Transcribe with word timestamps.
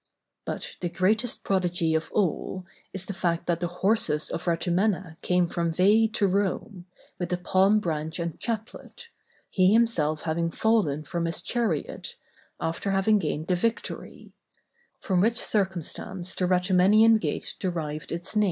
But 0.45 0.77
the 0.79 0.89
greatest 0.89 1.43
prodigy 1.43 1.93
of 1.93 2.09
all, 2.11 2.65
is 2.91 3.05
the 3.05 3.13
fact 3.13 3.45
that 3.45 3.59
the 3.59 3.67
horses 3.67 4.31
of 4.31 4.47
Ratumenna 4.47 5.17
came 5.21 5.45
from 5.47 5.71
Veii 5.71 6.07
to 6.13 6.25
Rome, 6.25 6.87
with 7.19 7.29
the 7.29 7.37
palm 7.37 7.79
branch 7.79 8.17
and 8.17 8.39
chaplet, 8.39 9.09
he 9.51 9.71
himself 9.71 10.23
having 10.23 10.49
fallen 10.49 11.03
from 11.03 11.25
his 11.25 11.39
chariot, 11.39 12.15
after 12.59 12.89
having 12.89 13.19
gained 13.19 13.45
the 13.45 13.53
victory; 13.53 14.33
from 14.99 15.21
which 15.21 15.37
circumstance 15.37 16.33
the 16.33 16.47
Ratumennian 16.47 17.19
gate 17.19 17.53
derived 17.59 18.11
its 18.11 18.35
name. 18.35 18.39